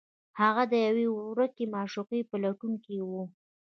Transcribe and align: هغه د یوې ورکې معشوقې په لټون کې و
هغه 0.39 0.63
د 0.71 0.73
یوې 0.87 1.07
ورکې 1.29 1.65
معشوقې 1.73 2.21
په 2.29 2.35
لټون 2.43 2.73
کې 2.85 2.97
و 3.09 3.11